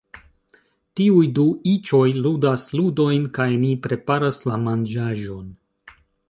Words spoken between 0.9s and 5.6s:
Tiuj du iĉoj ludas ludojn kaj ni preparas la manĝaĵon